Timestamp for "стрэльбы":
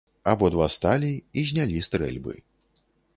1.89-2.35